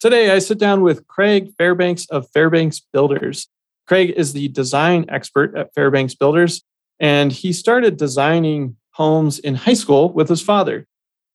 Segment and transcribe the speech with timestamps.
[0.00, 3.48] Today, I sit down with Craig Fairbanks of Fairbanks Builders.
[3.88, 6.62] Craig is the design expert at Fairbanks Builders,
[7.00, 10.86] and he started designing homes in high school with his father.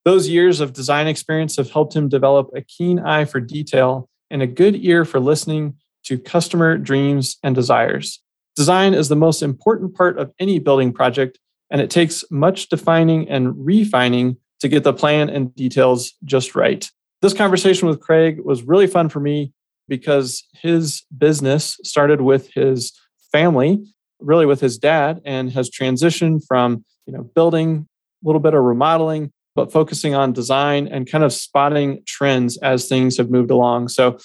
[0.05, 4.41] Those years of design experience have helped him develop a keen eye for detail and
[4.41, 8.21] a good ear for listening to customer dreams and desires.
[8.55, 11.37] Design is the most important part of any building project,
[11.69, 16.89] and it takes much defining and refining to get the plan and details just right.
[17.23, 19.53] This conversation with Craig was really fun for me
[19.87, 22.91] because his business started with his
[23.31, 23.81] family,
[24.19, 27.87] really with his dad, and has transitioned from you know building
[28.21, 32.89] a little bit of remodeling, but focusing on design and kind of spotting trends as
[32.89, 33.87] things have moved along.
[33.87, 34.17] So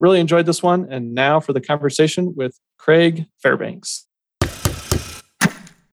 [0.00, 0.88] really enjoyed this one.
[0.90, 4.08] And now for the conversation with Craig Fairbanks.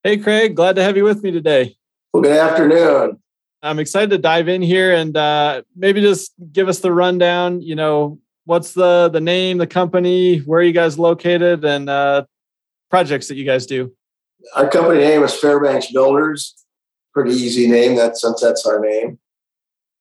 [0.03, 1.77] Hey, Craig, glad to have you with me today.
[2.13, 3.19] Well, good afternoon.
[3.63, 7.61] I'm excited to dive in here and uh, maybe just give us the rundown.
[7.61, 12.25] You know, what's the the name, the company, where are you guys located, and uh,
[12.89, 13.93] projects that you guys do?
[14.55, 16.55] Our company name is Fairbanks Builders.
[17.13, 17.95] Pretty easy name.
[17.95, 19.19] That since that's our name.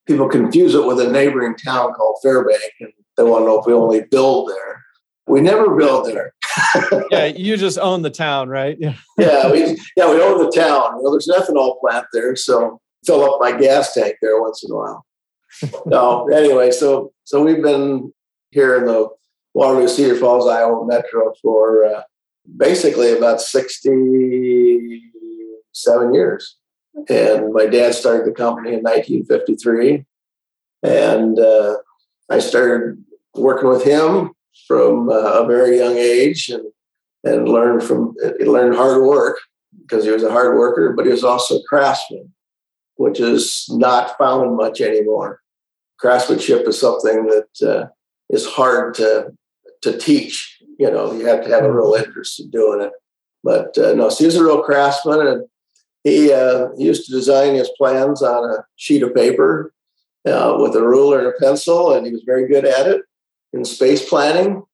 [0.06, 3.66] People confuse it with a neighboring town called Fairbank, and they want to know if
[3.66, 4.82] we only build there.
[5.26, 6.32] We never build there.
[7.10, 8.76] yeah, you just own the town, right?
[8.78, 8.94] Yeah.
[9.18, 11.02] yeah, we yeah we own the town.
[11.02, 14.70] Well, there's an ethanol plant there, so fill up my gas tank there once in
[14.70, 15.06] a while.
[15.86, 18.12] no, anyway, so so we've been
[18.50, 19.08] here in the
[19.54, 22.02] Waterloo Cedar Falls, Iowa metro for uh,
[22.56, 26.56] basically about 67 years.
[27.08, 30.04] And my dad started the company in 1953.
[30.82, 31.76] And uh,
[32.30, 33.02] I started
[33.34, 34.32] working with him
[34.66, 36.64] from uh, a very young age and,
[37.24, 39.38] and learned from learned hard work
[39.82, 42.32] because he was a hard worker, but he was also a craftsman
[42.96, 45.40] which is not found much anymore.
[45.98, 47.86] Craftsmanship is something that uh,
[48.30, 49.32] is hard to
[49.82, 50.58] to teach.
[50.78, 52.92] You know, you have to have a real interest in doing it.
[53.42, 55.44] But uh, no, so he's a real craftsman, and
[56.02, 59.72] he, uh, he used to design his plans on a sheet of paper
[60.26, 63.02] uh, with a ruler and a pencil, and he was very good at it
[63.52, 64.64] in space planning.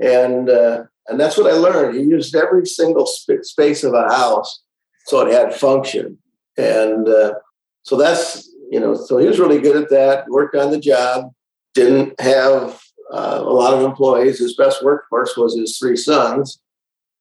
[0.00, 1.98] And uh, and that's what I learned.
[1.98, 4.62] He used every single sp- space of a house
[5.06, 6.18] so it had function.
[6.56, 7.34] And uh,
[7.82, 11.32] so that's, you know, so he was really good at that, worked on the job,
[11.74, 12.80] didn't have
[13.12, 14.38] uh, a lot of employees.
[14.38, 16.60] His best workforce was his three sons.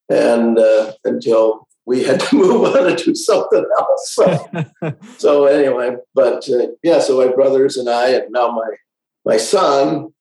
[0.09, 4.13] And uh, until we had to move on and do something else.
[4.13, 4.47] So,
[5.17, 8.69] so anyway, but uh, yeah, so my brothers and I, and now my
[9.25, 10.13] my son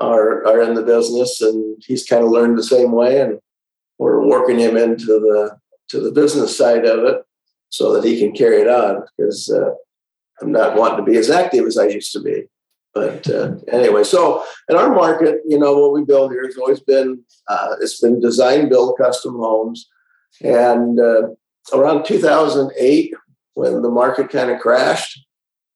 [0.00, 3.40] are are in the business, and he's kind of learned the same way, and
[3.98, 7.24] we're working him into the to the business side of it
[7.70, 9.70] so that he can carry it on because uh,
[10.40, 12.44] I'm not wanting to be as active as I used to be.
[12.94, 16.80] But uh, anyway, so in our market, you know, what we build here has always
[16.80, 19.88] been uh, it's been design, build, custom homes,
[20.42, 21.28] and uh,
[21.72, 23.14] around 2008,
[23.54, 25.24] when the market kind of crashed,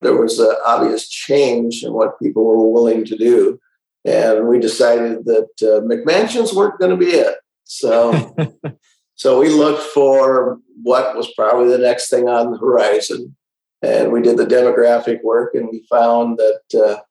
[0.01, 3.61] there was an obvious change in what people were willing to do,
[4.05, 7.37] and we decided that uh, McMansions weren't going to be it.
[7.65, 8.35] So
[9.23, 13.37] So we looked for what was probably the next thing on the horizon.
[13.83, 17.03] And we did the demographic work and we found that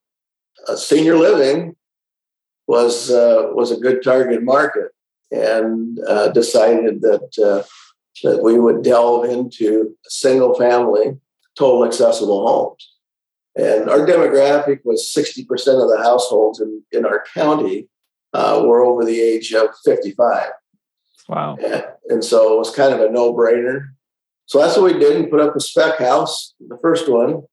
[0.67, 1.75] uh, senior living
[2.67, 4.91] was, uh, was a good target market
[5.31, 7.63] and uh, decided that, uh,
[8.23, 11.17] that we would delve into single family,
[11.57, 12.93] total accessible homes.
[13.55, 15.49] And our demographic was 60%
[15.81, 17.89] of the households in, in our county
[18.33, 20.51] uh, were over the age of 55.
[21.31, 21.57] Wow.
[22.09, 23.85] And, so it was kind of a no brainer.
[24.47, 27.43] So that's what we did and put up a spec house, the first one.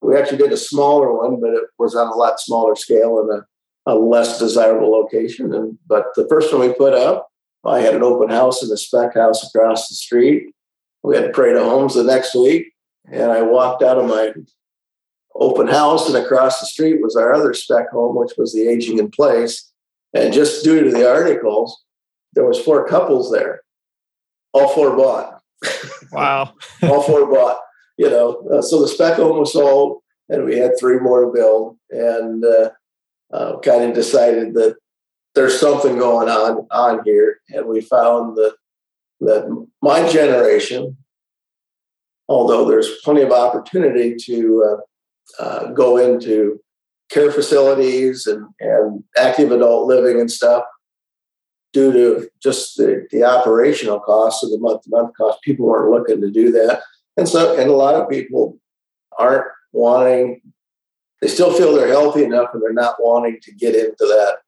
[0.00, 3.30] We actually did a smaller one, but it was on a lot smaller scale and
[3.30, 3.46] a
[3.86, 5.54] a less desirable location.
[5.54, 7.28] And but the first one we put up,
[7.64, 10.52] I had an open house in the spec house across the street.
[11.02, 12.72] We had Parade of Homes the next week,
[13.10, 14.32] and I walked out of my
[15.34, 18.98] open house, and across the street was our other spec home, which was the aging
[18.98, 19.72] in place.
[20.12, 21.84] And just due to the articles,
[22.36, 23.62] there was four couples there.
[24.52, 25.40] All four bought.
[26.12, 26.54] Wow.
[26.82, 27.58] All four bought.
[27.98, 31.32] You know, uh, so the spec home was sold, and we had three more to
[31.32, 32.70] build, and uh,
[33.32, 34.76] uh, kind of decided that
[35.34, 38.54] there's something going on on here, and we found that
[39.20, 40.98] that my generation,
[42.28, 44.78] although there's plenty of opportunity to
[45.40, 46.60] uh, uh, go into
[47.10, 50.64] care facilities and, and active adult living and stuff,
[51.76, 55.90] due to just the, the operational costs of the month to month cost, people weren't
[55.90, 56.80] looking to do that.
[57.18, 58.56] And so, and a lot of people
[59.18, 59.44] aren't
[59.74, 60.40] wanting,
[61.20, 64.38] they still feel they're healthy enough and they're not wanting to get into that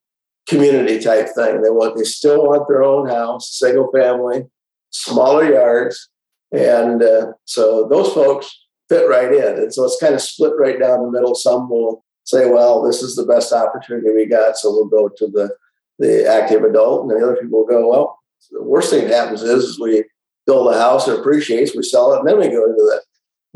[0.49, 1.61] community type thing.
[1.61, 4.47] They want, they still want their own house, single family,
[4.89, 6.09] smaller yards.
[6.51, 8.49] And uh, so those folks
[8.89, 9.63] fit right in.
[9.65, 11.35] And so it's kind of split right down the middle.
[11.35, 14.57] Some will say, well, this is the best opportunity we got.
[14.57, 15.51] So we'll go to the,
[15.99, 17.03] the active adult.
[17.03, 18.19] And the other people go, well,
[18.51, 20.05] the worst thing that happens is, is we
[20.47, 23.03] build a house, it appreciates, we sell it, and then we go to the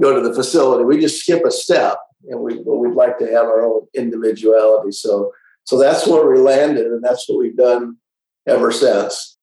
[0.01, 0.85] go to the facility.
[0.85, 1.99] We just skip a step,
[2.29, 4.93] and we we'd like to have our own individuality.
[4.93, 5.33] So
[5.65, 7.97] so that's where we landed, and that's what we've done
[8.47, 9.39] ever since.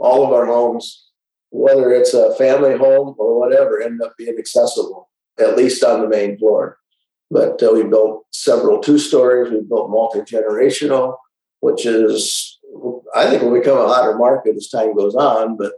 [0.00, 1.08] All of our homes,
[1.50, 6.08] whether it's a family home or whatever, end up being accessible, at least on the
[6.08, 6.78] main floor.
[7.30, 9.52] But uh, we built several two stories.
[9.52, 11.16] We built multi generational,
[11.60, 12.58] which is,
[13.14, 15.56] I think, will become a hotter market as time goes on.
[15.56, 15.72] But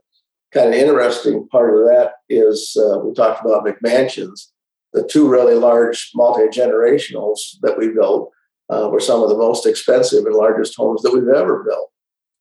[0.52, 4.46] kind of interesting part of that is uh, we talked about McMansions.
[4.92, 8.32] The two really large multi generationals that we built
[8.68, 11.90] uh, were some of the most expensive and largest homes that we've ever built.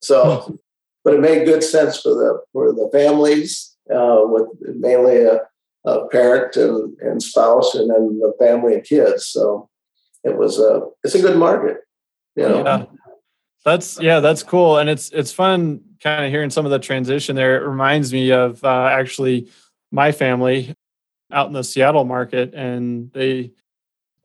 [0.02, 0.56] So, hmm.
[1.04, 4.48] but it made good sense for the for the families uh, with
[4.80, 5.42] mainly a,
[5.86, 9.28] a parent and, and, spouse, and then the family and kids.
[9.28, 9.70] So,
[10.24, 11.78] it was a it's a good market.
[12.36, 12.64] You know.
[12.64, 12.86] Yeah.
[13.66, 17.36] That's yeah, that's cool, and it's it's fun kind of hearing some of the transition
[17.36, 17.62] there.
[17.62, 19.50] It reminds me of uh, actually
[19.92, 20.74] my family
[21.32, 23.52] out in the Seattle market, and they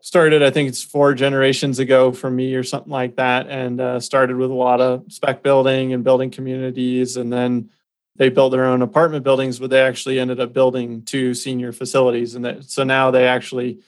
[0.04, 3.98] started i think it's four generations ago for me or something like that and uh,
[3.98, 7.70] started with a lot of spec building and building communities and then
[8.16, 12.34] they built their own apartment buildings but they actually ended up building two senior facilities
[12.34, 13.78] and that, so now they actually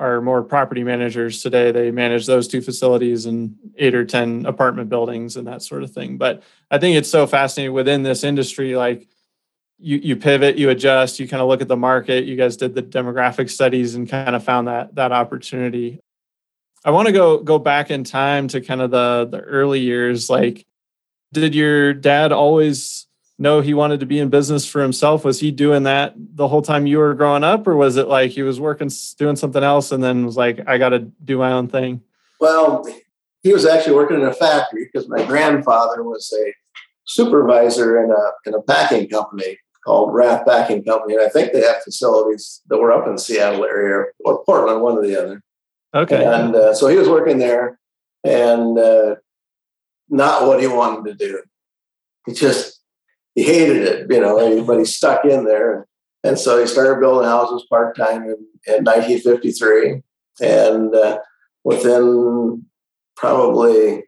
[0.00, 4.88] are more property managers today they manage those two facilities and eight or ten apartment
[4.88, 8.74] buildings and that sort of thing but i think it's so fascinating within this industry
[8.74, 9.06] like
[9.80, 12.24] you you pivot, you adjust, you kind of look at the market.
[12.24, 16.00] You guys did the demographic studies and kind of found that that opportunity.
[16.84, 20.28] I want to go go back in time to kind of the the early years.
[20.28, 20.66] Like,
[21.32, 23.06] did your dad always
[23.40, 25.24] know he wanted to be in business for himself?
[25.24, 28.30] Was he doing that the whole time you were growing up, or was it like
[28.30, 31.52] he was working doing something else and then was like, I got to do my
[31.52, 32.02] own thing?
[32.38, 32.86] Well,
[33.42, 36.52] he was actually working in a factory because my grandfather was a
[37.04, 41.62] supervisor in a in a packing company called Rath Packing Company, and I think they
[41.62, 45.42] have facilities that were up in the Seattle area or Portland, one or the other.
[45.94, 46.24] Okay.
[46.24, 47.80] And uh, so he was working there,
[48.22, 49.16] and uh,
[50.10, 51.42] not what he wanted to do.
[52.26, 52.79] He just
[53.40, 54.64] he hated it, you know.
[54.64, 55.86] But he stuck in there,
[56.22, 60.02] and so he started building houses part time in, in 1953,
[60.42, 61.18] and uh,
[61.64, 62.66] within
[63.16, 64.04] probably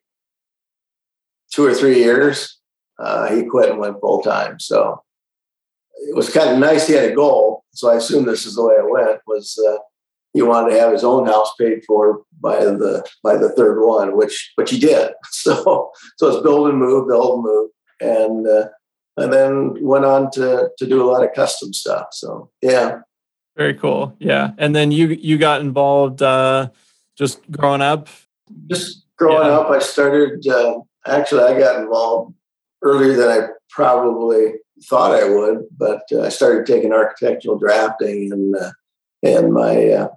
[1.51, 2.59] two or three years,
[2.99, 4.61] uh, he quit and went full time.
[4.61, 5.03] So
[5.95, 6.87] it was kind of nice.
[6.87, 9.21] He had a goal, so I assume this is the way it went.
[9.27, 9.79] Was uh,
[10.35, 14.15] he wanted to have his own house paid for by the by the third one,
[14.15, 15.13] which which he did.
[15.31, 17.71] So so it's build and move, build and move,
[18.01, 18.69] and uh,
[19.17, 22.09] and then went on to to do a lot of custom stuff.
[22.13, 23.01] So yeah,
[23.57, 24.17] very cool.
[24.19, 26.71] Yeah, and then you you got involved uh,
[27.17, 28.09] just growing up.
[28.69, 29.59] Just growing yeah.
[29.59, 30.47] up, I started.
[30.47, 32.35] Uh, actually, I got involved
[32.83, 34.55] earlier than I probably
[34.85, 38.73] thought I would, but uh, I started taking architectural drafting in uh,
[39.23, 40.09] in my uh,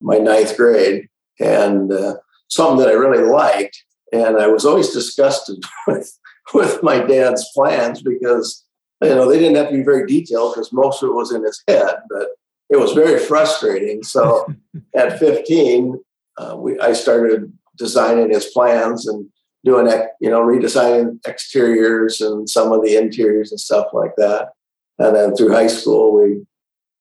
[0.00, 1.08] my ninth grade,
[1.40, 2.16] and uh,
[2.48, 3.84] something that I really liked.
[4.12, 6.12] And I was always disgusted with
[6.54, 8.64] with my dad's plans because
[9.02, 11.44] you know they didn't have to be very detailed because most of it was in
[11.44, 12.28] his head, but
[12.70, 14.02] it was very frustrating.
[14.02, 14.46] So
[14.94, 15.98] at 15,
[16.38, 19.28] uh, we I started designing his plans and
[19.64, 24.50] doing it you know redesigning exteriors and some of the interiors and stuff like that.
[24.98, 26.44] And then through high school, we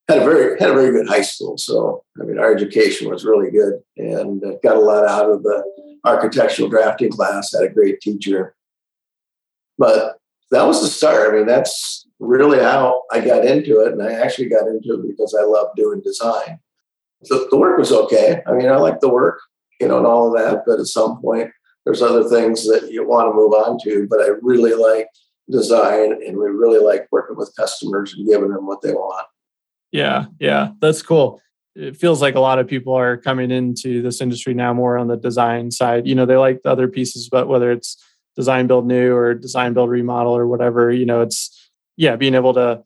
[0.07, 1.57] had a very had a very good high school.
[1.57, 5.63] So I mean, our education was really good and got a lot out of the
[6.03, 8.55] architectural drafting class, had a great teacher.
[9.77, 10.17] But
[10.51, 11.31] that was the start.
[11.31, 13.93] I mean, that's really how I got into it.
[13.93, 16.59] And I actually got into it because I love doing design.
[17.23, 18.41] The, work was okay.
[18.47, 19.39] I mean, I like the work,
[19.79, 20.63] you know, and all of that.
[20.65, 21.51] But at some point,
[21.85, 24.07] there's other things that you want to move on to.
[24.09, 25.07] But I really like
[25.49, 29.27] design and we really like working with customers and giving them what they want.
[29.91, 31.41] Yeah, yeah, that's cool.
[31.75, 35.07] It feels like a lot of people are coming into this industry now more on
[35.07, 36.07] the design side.
[36.07, 38.01] You know, they like the other pieces, but whether it's
[38.41, 42.55] design build new or design build remodel or whatever, you know, it's yeah, being able
[42.55, 42.83] to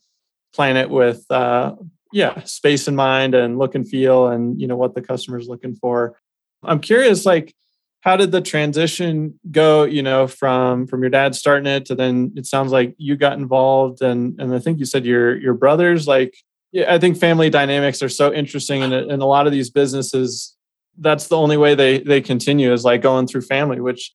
[0.53, 1.73] plan it with uh
[2.11, 5.75] yeah, space in mind and look and feel and you know what the customer's looking
[5.75, 6.19] for.
[6.61, 7.55] I'm curious like
[8.01, 12.33] how did the transition go you know from from your dad starting it to then
[12.35, 16.07] it sounds like you got involved and and i think you said your your brothers
[16.07, 16.35] like
[16.71, 20.55] yeah i think family dynamics are so interesting and in a lot of these businesses
[20.99, 24.13] that's the only way they they continue is like going through family which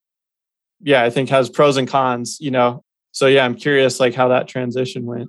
[0.80, 2.82] yeah i think has pros and cons you know
[3.12, 5.28] so yeah i'm curious like how that transition went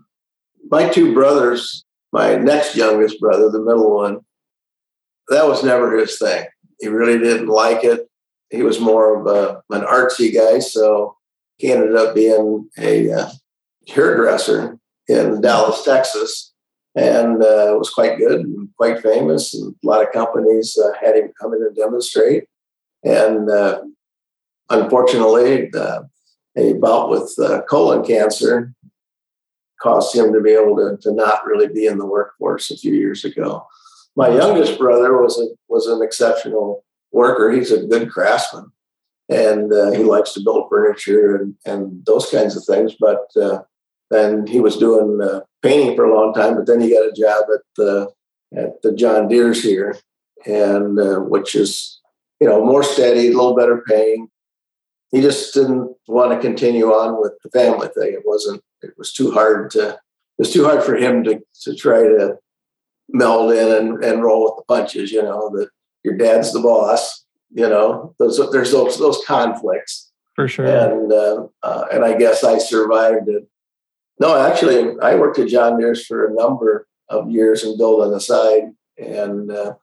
[0.70, 4.20] my two brothers my next youngest brother the middle one
[5.30, 6.46] that was never his thing
[6.80, 8.08] he really didn't like it
[8.52, 11.16] he was more of a, an artsy guy, so
[11.58, 13.30] he ended up being a uh,
[13.88, 14.78] hairdresser
[15.08, 16.54] in Dallas, Texas,
[16.96, 19.54] and uh, was quite good and quite famous.
[19.54, 22.44] And a lot of companies uh, had him come in and demonstrate.
[23.04, 23.50] And
[24.72, 25.70] uh, unfortunately,
[26.58, 28.74] a bout with uh, colon cancer
[29.82, 32.94] caused him to be able to, to not really be in the workforce a few
[32.94, 33.66] years ago.
[34.16, 37.52] My youngest brother was a, was an exceptional worker.
[37.52, 38.72] He's a good craftsman,
[39.30, 42.96] and uh, he likes to build furniture and, and those kinds of things.
[43.00, 43.62] But uh,
[44.10, 46.56] then he was doing uh, painting for a long time.
[46.56, 48.12] But then he got a job at the
[48.56, 49.98] at the John Deere's here,
[50.46, 52.02] and uh, which is
[52.42, 54.28] you know more steady, a little better paying.
[55.12, 58.14] He just didn't want to continue on with the family thing.
[58.14, 58.62] It wasn't.
[58.82, 59.90] It was too hard to.
[59.90, 59.98] It
[60.38, 62.38] was too hard for him to to try to
[63.10, 65.12] meld in and, and roll with the punches.
[65.12, 65.70] You know that
[66.04, 67.26] your dad's the boss.
[67.50, 70.66] You know, those there's those those conflicts for sure.
[70.66, 73.48] And uh, uh, and I guess I survived it.
[74.20, 78.12] No, actually, I worked at John Deere's for a number of years and built on
[78.12, 78.72] the side.
[78.98, 79.74] And uh,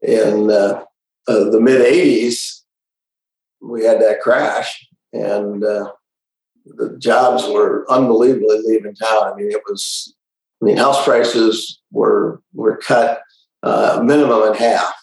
[0.00, 0.84] in uh,
[1.28, 2.61] uh, the mid '80s,
[3.62, 5.92] we had that crash, and uh,
[6.64, 9.32] the jobs were unbelievably leaving town.
[9.32, 10.14] I mean, it was.
[10.60, 13.20] I mean, house prices were were cut
[13.64, 14.94] minimum in half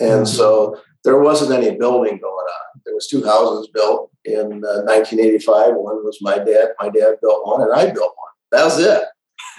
[0.00, 0.24] and mm-hmm.
[0.24, 2.80] so there wasn't any building going on.
[2.84, 5.74] There was two houses built in uh, 1985.
[5.74, 6.70] One was my dad.
[6.80, 8.32] My dad built one, and I built one.
[8.52, 9.02] That was it.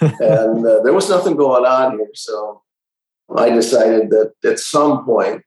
[0.20, 2.10] and uh, there was nothing going on here.
[2.14, 2.62] So
[3.34, 5.42] I decided that at some point,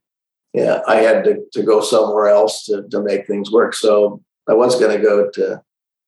[0.53, 3.73] yeah, I had to, to go somewhere else to, to make things work.
[3.73, 5.61] So I was going to go to,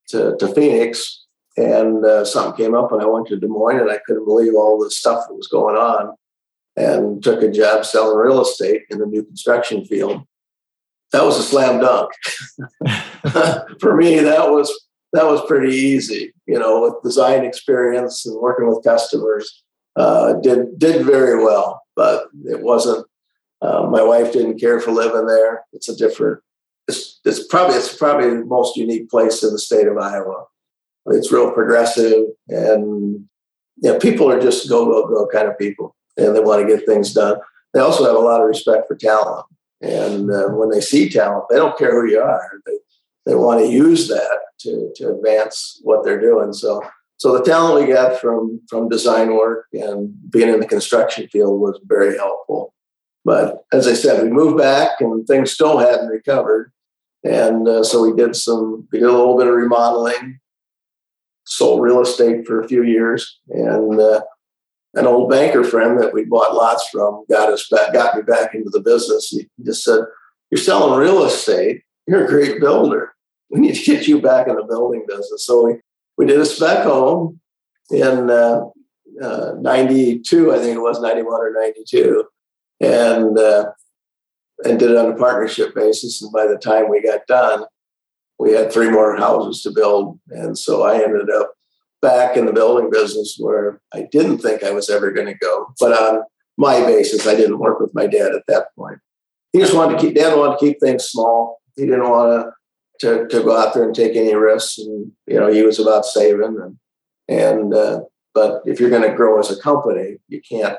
[0.09, 3.91] to, to Phoenix, and uh, something came up, and I went to Des Moines, and
[3.91, 6.15] I couldn't believe all the stuff that was going on
[6.75, 10.23] and took a job selling real estate in the new construction field.
[11.11, 12.11] That was a slam dunk.
[13.79, 16.33] For me, that was that was pretty easy.
[16.47, 19.63] You know, with design experience and working with customers,
[19.95, 21.83] uh, did did very well.
[21.95, 23.05] But it wasn't.
[23.63, 25.63] Uh, my wife didn't care for living there.
[25.71, 26.41] It's a different.
[26.87, 30.45] It's, it's probably it's probably the most unique place in the state of Iowa.
[31.07, 33.25] It's real progressive, and
[33.77, 36.85] yeah, people are just go go go kind of people and they want to get
[36.85, 37.37] things done.
[37.73, 39.45] They also have a lot of respect for talent.
[39.81, 42.61] And uh, when they see talent, they don't care who you are.
[42.65, 42.77] They,
[43.25, 46.53] they want to use that to, to advance what they're doing.
[46.53, 46.83] So,
[47.17, 51.59] so the talent we got from, from design work and being in the construction field
[51.59, 52.72] was very helpful.
[53.25, 56.71] But as I said, we moved back and things still hadn't recovered.
[57.23, 60.39] And uh, so we did some, we did a little bit of remodeling,
[61.45, 64.21] sold real estate for a few years, and uh,
[64.95, 68.53] an old banker friend that we bought lots from got us back, got me back
[68.53, 69.29] into the business.
[69.29, 70.01] He just said,
[70.51, 71.83] "You're selling real estate.
[72.07, 73.13] You're a great builder.
[73.49, 75.75] We need to get you back in the building business." So we
[76.17, 77.39] we did a spec home
[77.89, 78.65] in uh,
[79.21, 82.25] uh, '92, I think it was '91 or '92,
[82.83, 83.71] and uh,
[84.65, 86.21] and did it on a partnership basis.
[86.21, 87.65] And by the time we got done,
[88.39, 91.53] we had three more houses to build, and so I ended up
[92.01, 95.73] back in the building business where I didn't think I was ever going to go.
[95.79, 96.23] But on
[96.57, 98.99] my basis, I didn't work with my dad at that point.
[99.53, 101.61] He just wanted to keep, dad wanted to keep things small.
[101.77, 102.53] He didn't want
[102.99, 104.79] to, to, to go out there and take any risks.
[104.79, 106.59] And, you know, he was about saving.
[106.61, 106.77] And,
[107.29, 108.01] and, uh,
[108.33, 110.77] but if you're going to grow as a company, you can't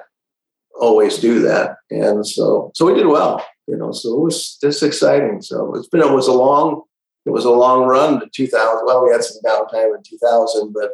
[0.81, 1.76] always do that.
[1.90, 3.45] And so, so we did well.
[3.66, 5.40] You know, so it was this exciting.
[5.40, 6.83] So it's been it was a long
[7.26, 8.85] it was a long run to 2000.
[8.85, 10.90] Well, we had some downtime in 2000, but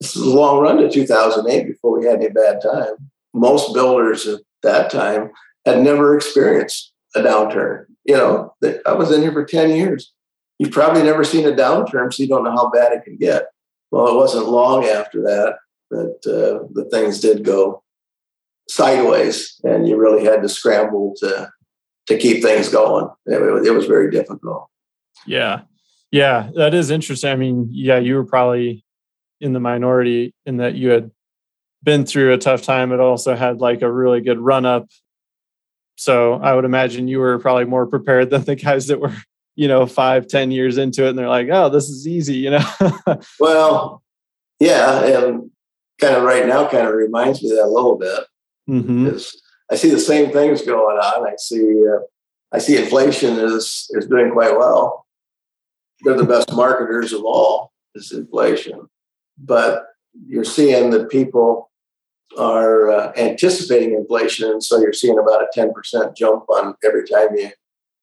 [0.00, 3.10] this was a long run to 2008 before we had any bad time.
[3.34, 5.30] Most builders at that time
[5.66, 7.84] had never experienced a downturn.
[8.04, 8.54] You know,
[8.86, 10.12] I was in here for 10 years.
[10.58, 13.46] You've probably never seen a downturn, so you don't know how bad it can get.
[13.90, 15.56] Well, it wasn't long after that
[15.90, 17.83] that uh, the things did go
[18.68, 21.50] sideways, and you really had to scramble to
[22.06, 23.08] to keep things going.
[23.26, 24.68] It, it was very difficult.
[25.26, 25.62] Yeah,
[26.10, 27.30] yeah, that is interesting.
[27.30, 28.84] I mean, yeah, you were probably
[29.40, 31.10] in the minority in that you had
[31.82, 32.92] been through a tough time.
[32.92, 34.88] It also had like a really good run up.
[35.96, 39.14] So I would imagine you were probably more prepared than the guys that were,
[39.54, 42.50] you know, five, ten years into it, and they're like, "Oh, this is easy," you
[42.50, 42.66] know.
[43.40, 44.02] well,
[44.58, 45.50] yeah, and
[46.00, 48.24] kind of right now kind of reminds me that a little bit.
[48.68, 49.16] Mm-hmm.
[49.70, 51.26] I see the same things going on.
[51.26, 52.00] I see uh,
[52.52, 55.06] I see inflation is is doing quite well.
[56.02, 58.88] They're the best marketers of all is inflation,
[59.38, 59.84] but
[60.26, 61.70] you're seeing that people
[62.38, 67.06] are uh, anticipating inflation, and so you're seeing about a ten percent jump on every
[67.06, 67.50] time you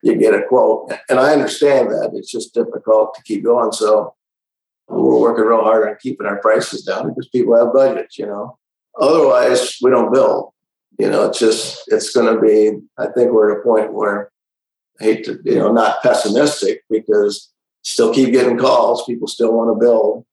[0.03, 0.91] you get a quote.
[1.09, 3.71] And I understand that it's just difficult to keep going.
[3.71, 4.15] So
[4.87, 8.57] we're working real hard on keeping our prices down because people have budgets, you know.
[8.99, 10.50] Otherwise, we don't build.
[11.01, 12.77] You know, it's just it's going to be.
[12.99, 14.31] I think we're at a point where
[14.99, 19.03] I hate to, you know, not pessimistic because still keep getting calls.
[19.05, 20.25] People still want to build,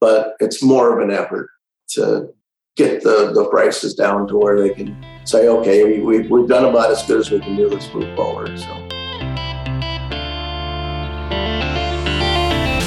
[0.00, 1.48] but it's more of an effort
[1.92, 2.28] to
[2.76, 6.90] get the, the prices down to where they can say, okay, we, we've done about
[6.90, 7.70] as good as we can do.
[7.70, 8.58] Let's move forward.
[8.58, 8.81] So.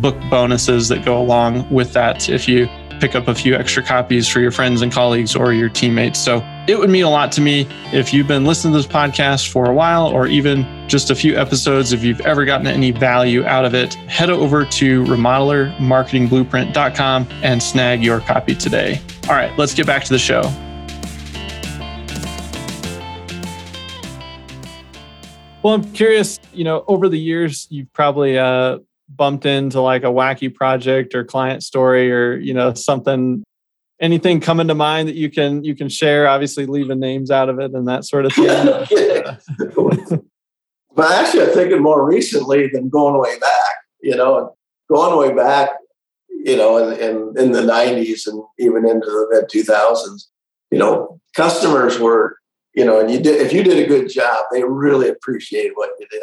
[0.00, 2.68] book bonuses that go along with that if you
[3.00, 6.18] pick up a few extra copies for your friends and colleagues or your teammates.
[6.18, 9.50] So it would mean a lot to me if you've been listening to this podcast
[9.50, 11.92] for a while or even just a few episodes.
[11.92, 18.02] If you've ever gotten any value out of it, head over to remodelermarketingblueprint.com and snag
[18.02, 19.00] your copy today.
[19.28, 20.42] All right, let's get back to the show.
[25.62, 30.08] Well, I'm curious, you know, over the years, you've probably uh, bumped into like a
[30.08, 33.44] wacky project or client story or you know something
[34.00, 37.58] anything coming to mind that you can you can share obviously leaving names out of
[37.58, 40.20] it and that sort of thing.
[40.96, 44.56] But actually i'm thinking more recently than going way back you know
[44.88, 45.68] going way back
[46.30, 50.28] you know in, in, in the 90s and even into the mid 2000s
[50.70, 52.38] you know customers were
[52.74, 55.90] you know and you did if you did a good job they really appreciated what
[56.00, 56.22] you did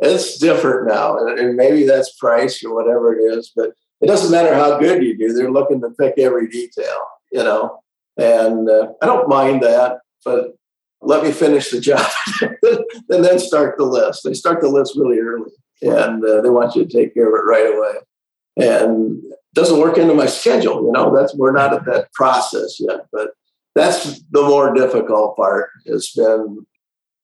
[0.00, 3.52] it's different now, and, maybe that's price or whatever it is.
[3.54, 7.42] But it doesn't matter how good you do; they're looking to pick every detail, you
[7.42, 7.80] know.
[8.16, 10.56] And uh, I don't mind that, but
[11.02, 12.06] let me finish the job
[13.08, 14.22] and then start the list.
[14.24, 17.34] They start the list really early, and uh, they want you to take care of
[17.34, 17.94] it right away.
[18.56, 21.14] And it doesn't work into my schedule, you know.
[21.14, 23.30] That's we're not at that process yet, but
[23.74, 25.70] that's the more difficult part.
[25.86, 26.66] Has been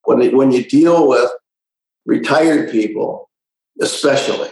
[0.04, 1.30] when when you deal with
[2.06, 3.28] retired people,
[3.80, 4.48] especially.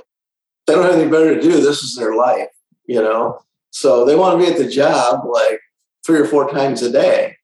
[0.67, 1.61] They don't have anything better to do.
[1.61, 2.49] This is their life,
[2.87, 3.41] you know?
[3.71, 5.61] So they want to be at the job like
[6.05, 7.37] three or four times a day.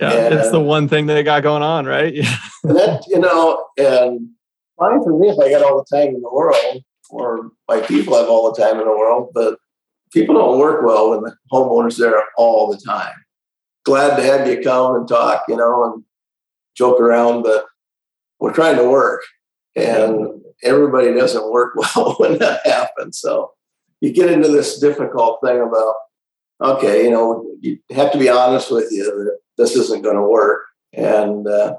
[0.00, 2.14] Yeah, and, it's the uh, one thing they got going on, right?
[2.64, 2.72] Yeah.
[2.74, 4.30] that, you know, and
[4.78, 8.16] fine for me if I got all the time in the world, or my people
[8.16, 9.58] have all the time in the world, but
[10.12, 13.14] people don't work well when the homeowner's there all the time.
[13.84, 16.04] Glad to have you come and talk, you know, and
[16.76, 17.66] joke around, but
[18.40, 19.22] we're trying to work
[19.78, 23.18] and everybody doesn't work well when that happens.
[23.18, 23.52] So
[24.00, 25.94] you get into this difficult thing about,
[26.60, 30.22] okay, you know, you have to be honest with you that this isn't going to
[30.22, 30.62] work.
[30.92, 31.76] And uh,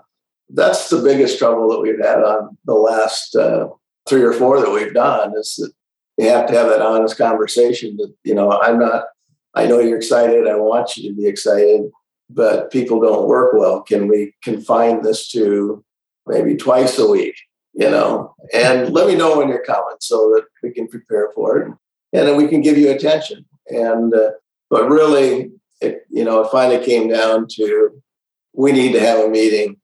[0.50, 3.68] that's the biggest trouble that we've had on the last uh,
[4.08, 5.72] three or four that we've done is that
[6.18, 9.06] you have to have that honest conversation that, you know, I'm not,
[9.56, 10.48] I know you're excited.
[10.48, 11.90] I want you to be excited.
[12.30, 13.82] but people don't work well.
[13.82, 15.84] Can we confine this to
[16.28, 17.36] maybe twice a week?
[17.74, 21.60] You know, and let me know when you're coming so that we can prepare for
[21.60, 21.68] it,
[22.14, 23.46] and then we can give you attention.
[23.68, 24.32] And uh,
[24.70, 28.02] but really, it you know, it finally came down to
[28.54, 29.78] we need to have a meeting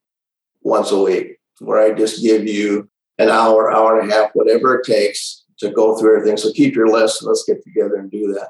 [0.62, 4.76] once a week where I just give you an hour, hour and a half, whatever
[4.76, 6.38] it takes to go through everything.
[6.38, 7.24] So keep your list.
[7.24, 8.50] Let's get together and do that.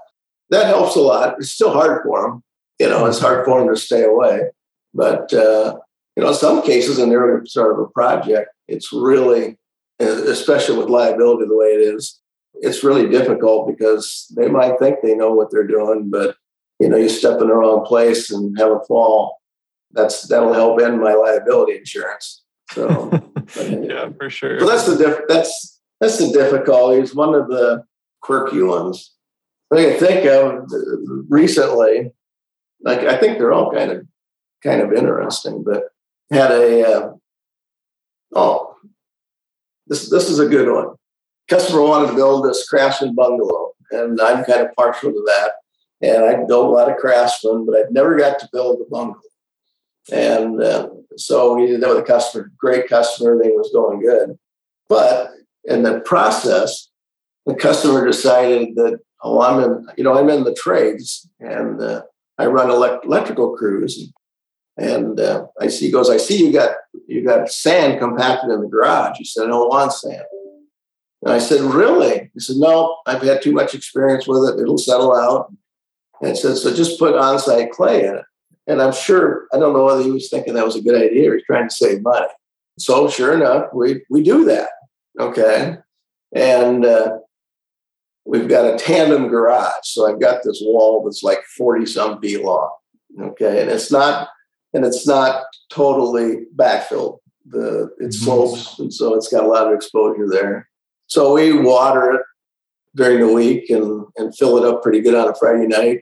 [0.50, 1.36] That helps a lot.
[1.38, 2.43] It's still hard for them.
[2.80, 4.50] You know, it's hard for them to stay away.
[4.93, 5.78] But, uh,
[6.15, 9.58] you know, in some cases, in their sort of a project, it's really,
[9.99, 12.19] especially with liability the way it is,
[12.56, 16.36] it's really difficult because they might think they know what they're doing, but,
[16.80, 19.41] you know, you step in the wrong place and have a fall.
[19.91, 22.43] That's that'll help end my liability insurance.
[22.71, 23.12] So
[23.58, 24.60] yeah, for sure.
[24.60, 27.15] So that's the diff- that's that's the difficulties.
[27.15, 27.84] One of the
[28.21, 29.15] quirky ones
[29.71, 30.71] I can think of
[31.30, 32.12] recently.
[32.82, 34.08] Like I think they're all kind of
[34.63, 35.84] kind of interesting, but
[36.32, 37.12] had a uh,
[38.36, 38.76] oh
[39.88, 40.95] this this is a good one.
[41.48, 45.52] Customer wanted to build this craftsman bungalow, and I'm kind of partial to that.
[46.02, 49.21] And I built a lot of craftsmen, but I've never got to build the bungalow.
[50.12, 54.38] And uh, so we did that with a customer, great customer, everything was going good.
[54.89, 55.32] But
[55.63, 56.89] in the process,
[57.45, 62.04] the customer decided that, oh, I'm in, you know, I'm in the trades and uh,
[62.38, 64.12] I run elect- electrical crews.
[64.77, 66.71] And uh, I see, he goes, I see you got
[67.07, 69.17] you got sand compacted in the garage.
[69.17, 70.23] He said, I don't want sand.
[71.21, 72.29] And I said, Really?
[72.33, 74.61] He said, No, I've had too much experience with it.
[74.61, 75.51] It'll settle out.
[76.21, 78.25] And I said, So just put on site clay in it.
[78.67, 81.31] And I'm sure, I don't know whether he was thinking that was a good idea
[81.31, 82.27] or he's trying to save money.
[82.79, 84.69] So sure enough, we, we do that.
[85.19, 85.77] Okay.
[86.33, 87.19] And uh,
[88.25, 89.71] we've got a tandem garage.
[89.83, 92.71] So I've got this wall that's like 40 some feet long.
[93.19, 93.61] Okay.
[93.61, 94.29] And it's not,
[94.75, 97.19] and it's not totally backfilled.
[97.47, 98.11] The it mm-hmm.
[98.11, 100.67] slopes, and so it's got a lot of exposure there.
[101.07, 102.21] So we water it
[102.95, 106.01] during the week and, and fill it up pretty good on a Friday night.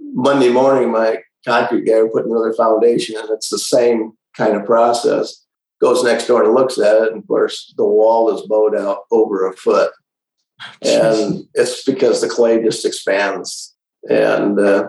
[0.00, 5.46] Monday morning, my concrete guy put another foundation and it's the same kind of process.
[5.80, 9.04] Goes next door and looks at it, and of course the wall is bowed out
[9.10, 9.92] over a foot,
[10.82, 13.74] and it's because the clay just expands.
[14.08, 14.88] And uh,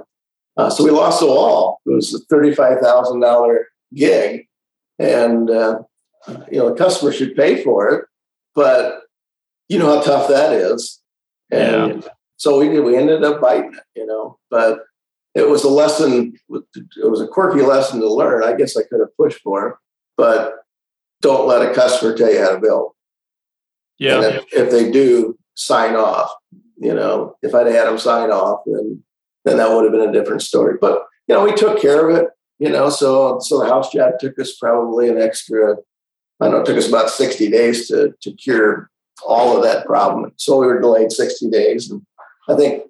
[0.57, 1.81] uh, so we lost the wall.
[1.85, 4.47] It was a thirty-five thousand dollar gig,
[4.99, 5.79] and uh,
[6.51, 8.05] you know the customer should pay for it,
[8.55, 9.01] but
[9.69, 11.01] you know how tough that is.
[11.51, 12.09] And yeah.
[12.37, 12.83] so we did.
[12.83, 14.79] We ended up biting it, you know, but
[15.35, 16.33] it was a lesson.
[16.49, 18.43] It was a quirky lesson to learn.
[18.43, 19.79] I guess I could have pushed more,
[20.17, 20.55] but
[21.21, 22.91] don't let a customer tell you how to build.
[23.97, 24.21] Yeah.
[24.21, 26.31] If, if, they do, sign off.
[26.77, 29.03] You know, if I'd had them sign off, then
[29.45, 30.77] then that would have been a different story.
[30.79, 32.29] But you know, we took care of it.
[32.59, 35.77] You know, so so the house job took us probably an extra.
[36.39, 36.59] I don't know.
[36.61, 38.89] It took us about sixty days to to cure
[39.25, 40.31] all of that problem.
[40.37, 42.01] So we were delayed sixty days, and
[42.47, 42.83] I think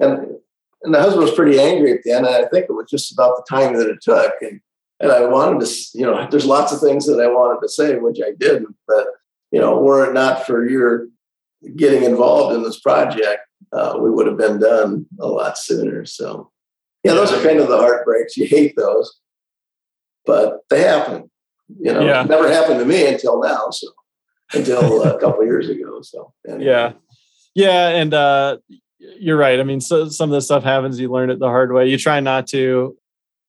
[0.00, 0.38] and
[0.82, 2.26] and the husband was pretty angry at the end.
[2.26, 4.32] And I think it was just about the time that it took.
[4.40, 4.60] And,
[5.00, 7.96] and I wanted to, you know, there's lots of things that I wanted to say,
[7.96, 8.76] which I didn't.
[8.86, 9.06] But,
[9.50, 11.08] you know, were it not for your
[11.76, 13.40] getting involved in this project,
[13.72, 16.04] uh, we would have been done a lot sooner.
[16.04, 16.50] So,
[17.04, 18.36] yeah, those are kind of the heartbreaks.
[18.36, 19.20] You hate those,
[20.26, 21.30] but they happen.
[21.80, 22.22] You know, yeah.
[22.22, 23.70] never happened to me until now.
[23.70, 23.88] So,
[24.52, 26.00] until a couple years ago.
[26.02, 26.64] So, anyway.
[26.64, 26.92] yeah.
[27.54, 27.88] Yeah.
[27.88, 28.58] And, uh,
[28.98, 29.60] you're right.
[29.60, 31.88] I mean, so, some of the stuff happens, you learn it the hard way.
[31.88, 32.96] You try not to,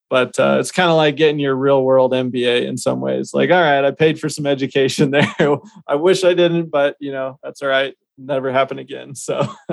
[0.10, 3.34] but uh, it's kind of like getting your real world MBA in some ways.
[3.34, 5.58] Like, all right, I paid for some education there.
[5.88, 7.96] I wish I didn't, but you know, that's all right.
[8.22, 9.16] Never happen again.
[9.16, 9.48] So,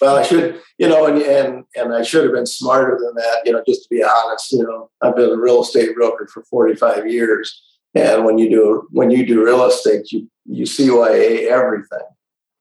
[0.00, 3.40] well, I should, you know, and, and and I should have been smarter than that.
[3.46, 6.44] You know, just to be honest, you know, I've been a real estate broker for
[6.44, 7.62] 45 years,
[7.94, 12.06] and when you do when you do real estate, you you CYA everything.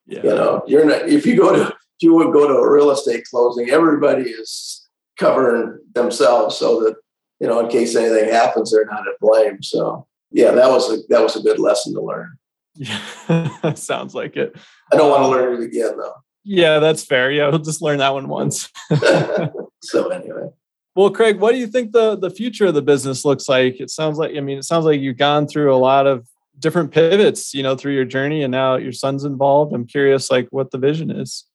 [0.07, 0.23] Yeah.
[0.23, 2.91] You know, you're not if you go to if you would go to a real
[2.91, 6.95] estate closing, everybody is covering themselves so that
[7.41, 9.61] you know in case anything happens, they're not at blame.
[9.61, 12.38] So yeah, that was a that was a good lesson to learn.
[12.79, 14.55] Yeah, sounds like it.
[14.91, 16.15] I don't want to um, learn it again though.
[16.43, 17.29] Yeah, that's fair.
[17.31, 18.69] Yeah, we'll just learn that one once.
[19.83, 20.49] so anyway.
[20.95, 23.79] Well, Craig, what do you think the the future of the business looks like?
[23.79, 26.91] It sounds like I mean, it sounds like you've gone through a lot of different
[26.91, 29.73] pivots, you know, through your journey and now your son's involved.
[29.73, 31.45] I'm curious like what the vision is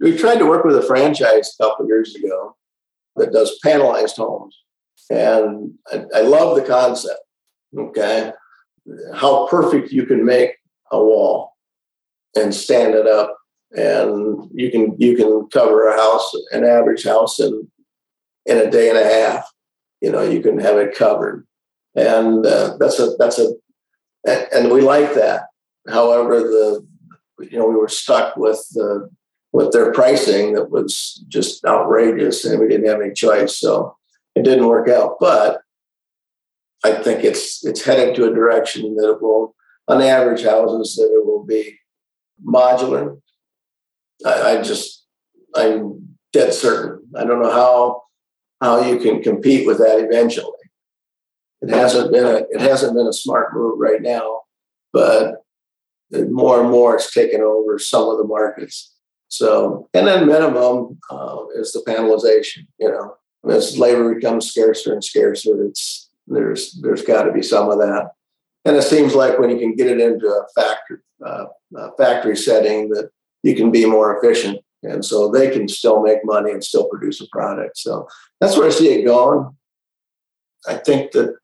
[0.00, 2.56] we tried to work with a franchise a couple years ago
[3.16, 4.58] that does panelized homes.
[5.10, 7.20] And I, I love the concept.
[7.76, 8.32] Okay.
[9.14, 10.56] How perfect you can make
[10.94, 11.52] a wall
[12.36, 13.36] and stand it up.
[13.72, 17.70] And you can you can cover a house, an average house in
[18.46, 19.50] in a day and a half.
[20.04, 21.46] you know, you can have it covered.
[21.94, 23.48] And uh, that's a, that's a,
[24.54, 25.44] and we like that.
[25.88, 26.86] However, the,
[27.50, 29.08] you know, we were stuck with the,
[29.54, 33.58] with their pricing that was just outrageous and we didn't have any choice.
[33.58, 33.96] So
[34.34, 35.16] it didn't work out.
[35.18, 35.62] But
[36.84, 39.53] I think it's, it's headed to a direction that it will,
[39.88, 41.78] on average houses, that it will be
[42.44, 43.20] modular.
[44.24, 45.06] I, I just,
[45.54, 47.06] I'm dead certain.
[47.16, 48.02] I don't know how
[48.60, 50.50] how you can compete with that eventually.
[51.60, 54.42] It hasn't been a it hasn't been a smart move right now,
[54.92, 55.44] but
[56.12, 58.94] more and more it's taken over some of the markets.
[59.28, 62.66] So, and then minimum uh, is the panelization.
[62.78, 63.16] You know,
[63.50, 68.10] as labor becomes scarcer and scarcer, it's there's there's got to be some of that.
[68.64, 71.46] And it seems like when you can get it into a factory uh,
[71.76, 73.10] a factory setting, that
[73.42, 77.20] you can be more efficient and so they can still make money and still produce
[77.20, 77.78] a product.
[77.78, 78.06] So
[78.40, 79.56] that's where I see it going.
[80.68, 81.36] I think that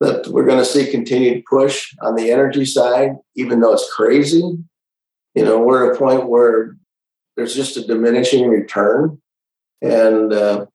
[0.00, 4.58] that we're going to see continued push on the energy side, even though it's crazy.
[5.34, 6.76] You know, we're at a point where
[7.36, 9.20] there's just a diminishing return,
[9.80, 10.66] and uh,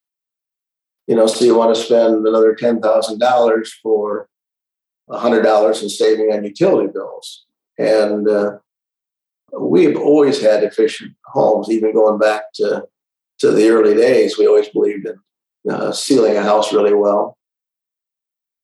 [1.07, 4.27] you know, so you want to spend another ten thousand dollars for
[5.11, 7.45] hundred dollars in saving on utility bills,
[7.77, 8.57] and uh,
[9.57, 12.83] we've always had efficient homes, even going back to,
[13.39, 14.37] to the early days.
[14.37, 17.37] We always believed in uh, sealing a house really well.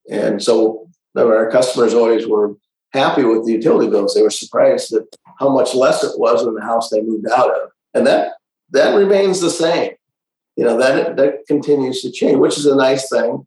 [0.09, 2.55] And so our customers always were
[2.93, 4.13] happy with the utility bills.
[4.13, 5.03] They were surprised at
[5.39, 7.69] how much less it was than the house they moved out of.
[7.93, 8.33] And that
[8.71, 9.93] that remains the same.
[10.55, 13.45] You know, that that continues to change, which is a nice thing.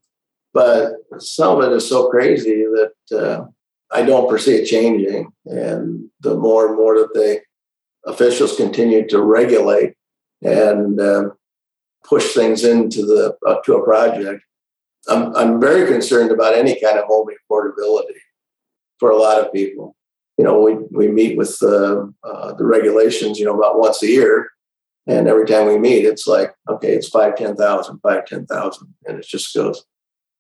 [0.55, 3.47] But some of it is so crazy that uh,
[3.91, 5.31] I don't foresee it changing.
[5.47, 7.41] And the more and more that the
[8.07, 9.95] officials continue to regulate
[10.43, 11.33] and um,
[12.05, 14.43] push things into the uh, to a project,
[15.09, 18.19] I'm I'm very concerned about any kind of home affordability
[18.99, 19.95] for a lot of people.
[20.39, 24.07] You know, we we meet with the uh, the regulations, you know, about once a
[24.07, 24.51] year,
[25.07, 28.95] and every time we meet, it's like, okay, it's five ten thousand, five ten thousand,
[29.07, 29.85] and it just goes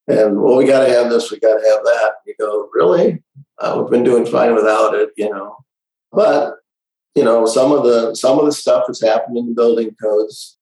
[0.09, 2.13] and well, we got to have this, we got to have that.
[2.27, 3.23] You go, really?
[3.59, 5.59] Uh, we've been doing fine without it, you know.
[6.11, 6.55] But
[7.15, 10.57] you know, some of the some of the stuff that's happened in the building codes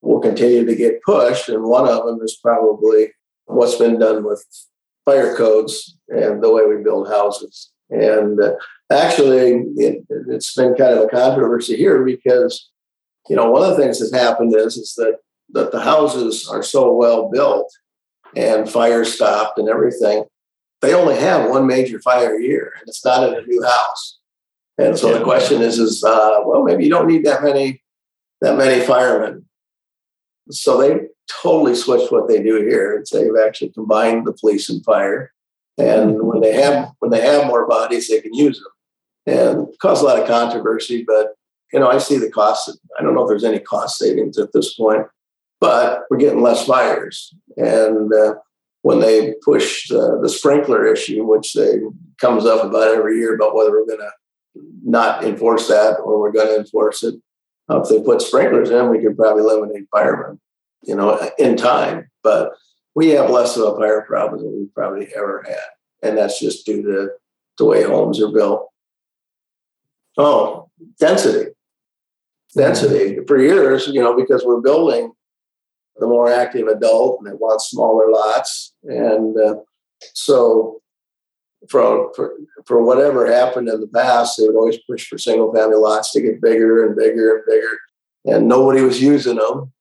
[0.00, 3.12] will continue to get pushed, and one of them is probably
[3.44, 4.44] what's been done with
[5.04, 7.70] fire codes and the way we build houses.
[7.90, 8.54] And uh,
[8.90, 12.70] actually, it, has been kind of a controversy here because
[13.28, 15.18] you know one of the things that's happened is is that
[15.50, 17.70] that the houses are so well built
[18.36, 20.24] and fire stopped and everything.
[20.80, 24.18] They only have one major fire a year, and it's not in a new house.
[24.78, 27.82] And so the question is, is uh, well, maybe you don't need that many
[28.40, 29.44] that many firemen.
[30.50, 31.06] So they
[31.42, 35.32] totally switched what they do here, and say they've actually combined the police and fire.
[35.78, 40.02] And when they have when they have more bodies, they can use them, and cause
[40.02, 41.04] a lot of controversy.
[41.06, 41.34] But
[41.72, 42.76] you know, I see the cost.
[42.98, 45.06] I don't know if there's any cost savings at this point
[45.62, 47.32] but we're getting less fires.
[47.56, 48.34] And uh,
[48.80, 51.74] when they push the, the, sprinkler issue, which they
[52.20, 54.10] comes up about every year about whether we're going to
[54.84, 57.14] not enforce that or we're going to enforce it.
[57.70, 60.40] Uh, if they put sprinklers in, we could probably eliminate firemen,
[60.82, 62.10] you know, in time.
[62.24, 62.54] But
[62.96, 66.66] we have less of a fire problem than we've probably ever had, and that's just
[66.66, 67.10] due to
[67.56, 68.68] the way homes are built.
[70.18, 71.52] Oh, density,
[72.56, 73.18] density.
[73.28, 75.12] For years, you know, because we're building
[75.96, 78.74] the more active adult and they want smaller lots.
[78.84, 79.56] And uh,
[80.14, 80.80] so
[81.68, 82.34] for, for,
[82.66, 86.20] for whatever happened in the past, they would always push for single family lots to
[86.20, 87.78] get bigger and bigger and bigger.
[88.24, 89.72] And nobody was using them.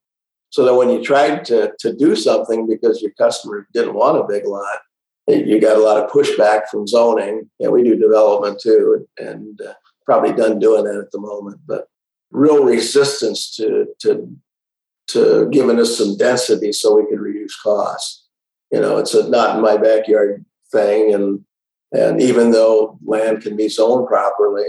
[0.50, 4.28] So that when you tried to, to do something because your customer didn't want a
[4.28, 4.80] big lot,
[5.28, 7.50] you got a lot of pushback from zoning.
[7.62, 9.74] And we do development too, and uh,
[10.06, 11.62] probably done doing that at the moment.
[11.66, 11.88] But
[12.32, 14.36] real resistance to, to
[15.14, 18.26] to giving us some density so we could reduce costs.
[18.72, 21.44] You know, it's a not in my backyard thing, and
[21.92, 24.66] and even though land can be zoned properly,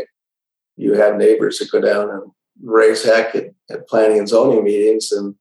[0.76, 2.30] you have neighbors that go down and
[2.62, 5.34] raise heck at, at planning and zoning meetings, and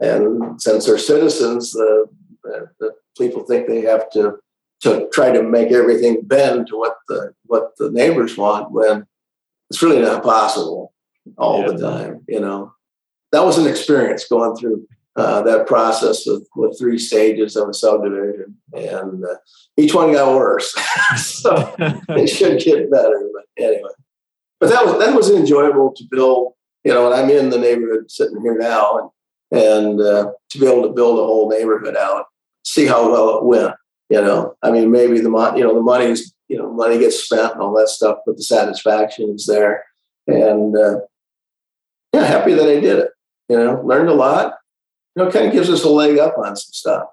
[0.00, 2.06] and since they're citizens, the,
[2.42, 4.38] the, the people think they have to
[4.82, 9.06] to try to make everything bend to what the what the neighbors want when
[9.70, 10.92] it's really not possible
[11.36, 11.66] all yeah.
[11.68, 12.72] the time, you know
[13.32, 17.74] that was an experience going through uh, that process with, with three stages of a
[17.74, 19.36] subdivision, and uh,
[19.76, 20.74] each one got worse.
[21.16, 21.74] so
[22.10, 23.90] it should get better, but anyway.
[24.58, 26.54] But that was that was enjoyable to build.
[26.84, 29.12] You know, and I'm in the neighborhood sitting here now,
[29.52, 32.26] and and uh, to be able to build a whole neighborhood out
[32.64, 33.74] see how well it went.
[34.08, 37.16] You know, I mean, maybe the money, you know, the money's, you know, money gets
[37.24, 39.84] spent and all that stuff, but the satisfaction is there.
[40.26, 41.00] And uh,
[42.12, 43.09] yeah, happy that I did it.
[43.50, 44.54] You know, learned a lot.
[45.16, 47.08] You know, kind of gives us a leg up on some stuff.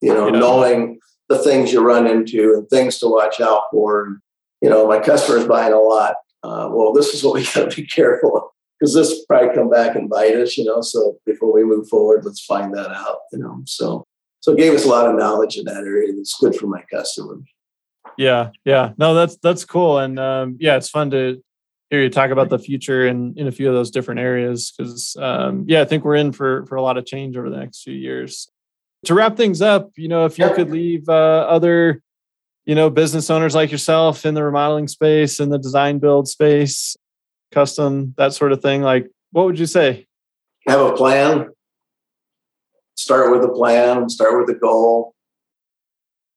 [0.00, 4.06] You know, knowing the things you run into and things to watch out for.
[4.06, 4.18] And,
[4.62, 6.16] you know, my customer's buying a lot.
[6.42, 8.44] Uh, well, this is what we got to be careful of
[8.80, 10.56] because this probably come back and bite us.
[10.56, 13.18] You know, so before we move forward, let's find that out.
[13.32, 14.06] You know, so
[14.40, 16.12] so it gave us a lot of knowledge in that area.
[16.14, 17.44] That's good for my customers.
[18.16, 21.42] Yeah, yeah, no, that's that's cool, and um, yeah, it's fun to
[21.90, 25.16] hear you talk about the future in in a few of those different areas because
[25.20, 27.82] um, yeah, I think we're in for for a lot of change over the next
[27.82, 28.50] few years.
[29.04, 31.12] To wrap things up, you know, if you could leave uh,
[31.48, 32.02] other
[32.64, 36.96] you know business owners like yourself in the remodeling space in the design build space
[37.52, 40.04] custom that sort of thing like what would you say
[40.66, 41.48] have a plan
[42.96, 45.14] start with a plan, start with a goal.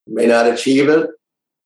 [0.05, 1.09] You may not achieve it,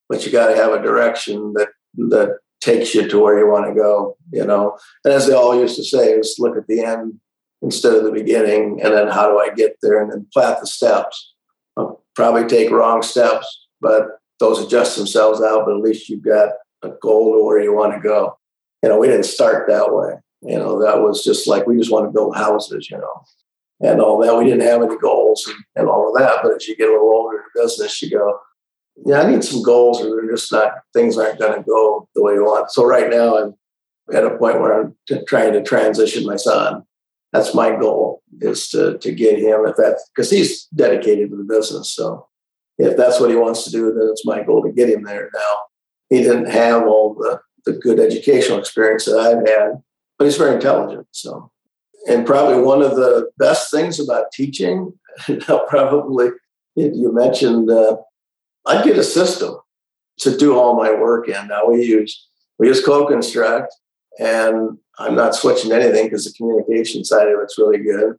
[0.07, 3.67] but you got to have a direction that that takes you to where you want
[3.67, 4.17] to go.
[4.31, 7.19] You know, and as they all used to say, is look at the end
[7.61, 10.67] instead of the beginning, and then how do I get there, and then plat the
[10.67, 11.33] steps.
[11.77, 15.65] I'll probably take wrong steps, but those adjust themselves out.
[15.65, 16.49] But at least you've got
[16.83, 18.37] a goal to where you want to go.
[18.81, 20.15] You know, we didn't start that way.
[20.41, 22.89] You know, that was just like we just want to build houses.
[22.89, 23.23] You know,
[23.81, 24.37] and all that.
[24.37, 26.39] We didn't have any goals and, and all of that.
[26.41, 28.39] But as you get a little older in business, you go,
[29.05, 32.23] yeah, I need some goals, or they're just not things aren't going to go the
[32.23, 32.71] way you want.
[32.71, 33.55] So right now, I'm
[34.13, 36.83] at a point where I'm t- trying to transition my son.
[37.31, 41.43] That's my goal is to to get him if that because he's dedicated to the
[41.43, 41.91] business.
[41.91, 42.27] So
[42.77, 45.29] if that's what he wants to do, then it's my goal to get him there.
[45.33, 45.55] Now
[46.09, 49.81] he didn't have all the the good educational experience that I've had,
[50.17, 51.07] but he's very intelligent.
[51.11, 51.51] So
[52.07, 54.93] and probably one of the best things about teaching,
[55.67, 56.29] probably
[56.75, 57.97] you mentioned, uh,
[58.65, 59.57] I get a system
[60.19, 61.47] to do all my work in.
[61.47, 62.27] Now we use
[62.59, 63.67] we use CoConstruct,
[64.19, 68.15] and I'm not switching anything because the communication side of it's really good.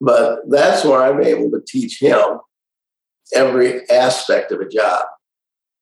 [0.00, 2.40] But that's where I'm able to teach him
[3.34, 5.06] every aspect of a job,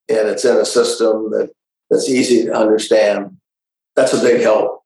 [0.08, 1.50] and it's in a system that
[1.90, 3.36] that's easy to understand.
[3.96, 4.78] That's a big help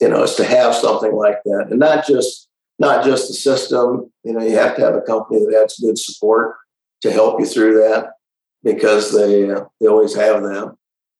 [0.00, 4.10] you know, is to have something like that, and not just not just the system.
[4.24, 6.56] You know, you have to have a company that has good support
[7.02, 8.12] to help you through that
[8.62, 10.76] because they uh, they always have them.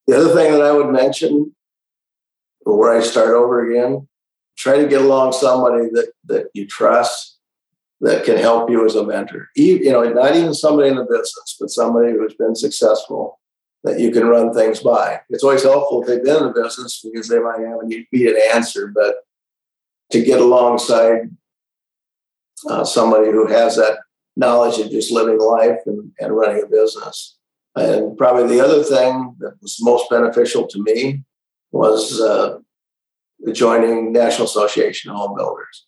[0.06, 1.54] The other thing that I would mention,
[2.64, 4.08] where I start over again,
[4.56, 7.38] try to get along somebody that that you trust
[8.00, 9.48] that can help you as a mentor.
[9.56, 13.40] You know, not even somebody in the business, but somebody who's been successful
[13.84, 15.20] that you can run things by.
[15.30, 18.88] It's always helpful if they've been in the business because they might have an answer,
[18.88, 19.16] but
[20.12, 21.30] to get alongside
[22.68, 23.98] uh, somebody who has that
[24.38, 27.36] knowledge of just living life and, and running a business.
[27.74, 31.24] And probably the other thing that was most beneficial to me
[31.72, 32.58] was uh,
[33.52, 35.86] joining National Association of Home Builders.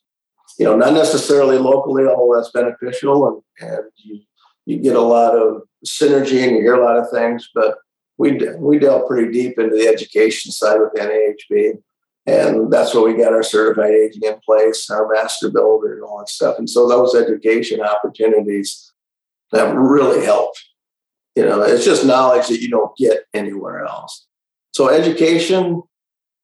[0.59, 4.21] You know, not necessarily locally, although that's beneficial, and, and you,
[4.67, 7.79] you get a lot of synergy and you hear a lot of things, but
[8.19, 11.79] we we delve pretty deep into the education side with NAHB,
[12.31, 16.19] and that's where we got our certified aging in place, our master builder, and all
[16.19, 16.59] that stuff.
[16.59, 18.93] And so those education opportunities
[19.53, 20.63] have really helped.
[21.35, 24.27] You know, it's just knowledge that you don't get anywhere else.
[24.73, 25.83] So education,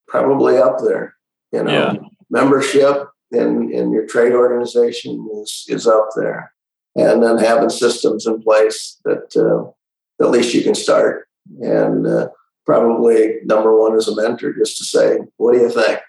[0.09, 1.15] probably up there.
[1.53, 1.95] You know, yeah.
[2.31, 6.53] membership in in your trade organization is is up there
[6.97, 11.29] and then having systems in place that uh, at least you can start.
[11.61, 12.29] And uh,
[12.67, 16.01] probably number one is a mentor, just to say, "What do you think?"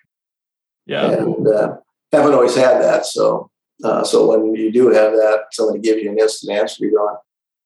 [0.86, 1.78] Yeah, and uh,
[2.12, 3.06] haven't always had that.
[3.06, 3.50] So,
[3.84, 6.86] uh, so when you do have that, somebody gives you an instant answer.
[6.86, 7.16] You're going,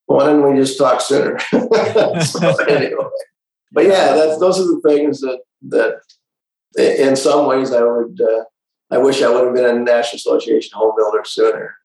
[0.06, 3.06] "Why didn't we just talk sooner?" so, anyway,
[3.71, 5.39] but yeah, that's those are the things that
[5.69, 6.02] that
[6.77, 8.19] in some ways I would.
[8.21, 8.44] Uh,
[8.94, 11.75] I wish I would have been in the National Association Home Builder sooner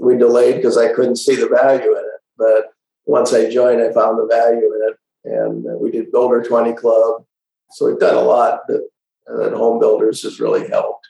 [0.00, 2.20] we delayed because I couldn't see the value in it.
[2.38, 2.72] But
[3.04, 4.96] once I joined, I found the value in it.
[5.24, 7.24] And uh, we did Builder 20 Club.
[7.72, 8.88] So we've done a lot that,
[9.26, 11.06] that home builders has really helped.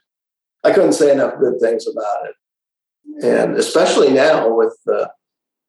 [0.65, 2.35] I couldn't say enough good things about it.
[3.25, 5.07] And especially now with uh,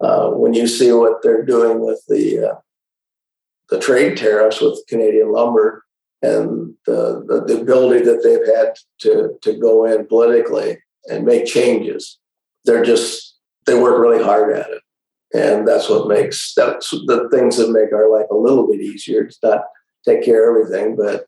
[0.01, 2.55] uh, when you see what they're doing with the uh,
[3.69, 5.85] the trade tariffs with Canadian lumber
[6.21, 10.77] and the, the, the ability that they've had to, to go in politically
[11.09, 12.19] and make changes
[12.65, 14.81] they're just they work really hard at it
[15.33, 19.23] and that's what makes that's the things that make our life a little bit easier
[19.23, 19.61] it's not
[20.05, 21.25] take care of everything but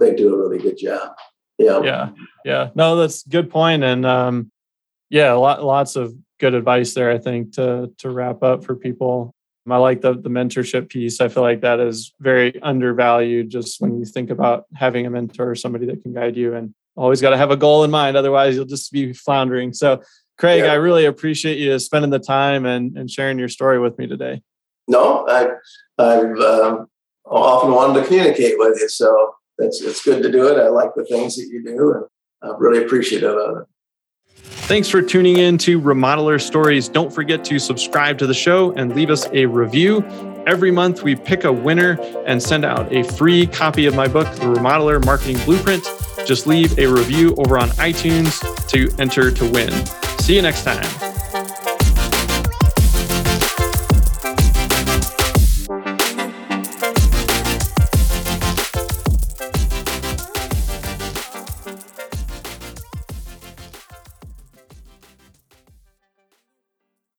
[0.00, 1.12] they do a really good job
[1.58, 2.08] yeah yeah
[2.44, 4.50] yeah no that's good point and um
[5.10, 9.34] yeah lot, lots of good advice there, I think, to to wrap up for people.
[9.68, 11.20] I like the the mentorship piece.
[11.20, 15.50] I feel like that is very undervalued just when you think about having a mentor
[15.50, 18.16] or somebody that can guide you and always got to have a goal in mind.
[18.16, 19.72] Otherwise you'll just be floundering.
[19.72, 20.02] So
[20.38, 20.72] Craig, yeah.
[20.72, 24.42] I really appreciate you spending the time and, and sharing your story with me today.
[24.88, 25.48] No, I,
[25.98, 26.86] I've um,
[27.24, 28.88] often wanted to communicate with you.
[28.88, 30.60] So it's, it's good to do it.
[30.60, 32.04] I like the things that you do and
[32.42, 33.64] I'm really appreciative of it.
[34.66, 36.88] Thanks for tuning in to Remodeler Stories.
[36.88, 40.02] Don't forget to subscribe to the show and leave us a review.
[40.46, 44.30] Every month, we pick a winner and send out a free copy of my book,
[44.36, 45.84] The Remodeler Marketing Blueprint.
[46.26, 50.03] Just leave a review over on iTunes to enter to win.
[50.24, 51.13] See you next time.